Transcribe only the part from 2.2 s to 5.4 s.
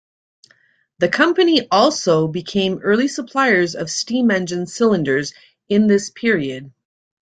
became early suppliers of steam engine cylinders